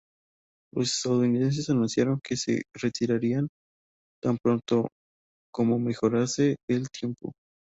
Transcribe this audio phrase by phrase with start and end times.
[0.73, 3.49] Los estadounidenses anunciaron que se retirarían
[4.19, 4.87] tan pronto
[5.53, 7.33] como mejorase el tiempo.